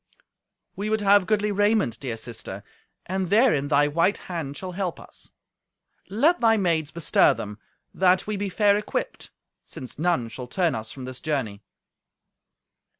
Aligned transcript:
"We 0.75 0.89
would 0.89 1.01
have 1.01 1.27
goodly 1.27 1.51
raiment, 1.51 1.99
dear 1.99 2.17
sister, 2.17 2.63
and 3.05 3.29
therein 3.29 3.67
thy 3.67 3.87
white 3.87 4.17
hand 4.17 4.57
shall 4.57 4.71
help 4.71 4.99
us. 4.99 5.29
Let 6.09 6.41
thy 6.41 6.57
maids 6.57 6.89
bestir 6.89 7.35
them, 7.35 7.59
that 7.93 8.25
we 8.25 8.35
be 8.35 8.49
fair 8.49 8.75
equipped, 8.75 9.29
since 9.63 9.99
none 9.99 10.27
shall 10.29 10.47
turn 10.47 10.73
us 10.73 10.91
from 10.91 11.05
this 11.05 11.21
journey." 11.21 11.61